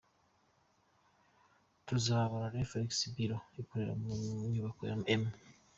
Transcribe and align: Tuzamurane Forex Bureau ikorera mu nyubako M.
Tuzamurane 1.87 2.67
Forex 2.69 2.91
Bureau 3.15 3.47
ikorera 3.61 3.93
mu 4.01 4.09
nyubako 4.51 4.81
M. 5.21 5.23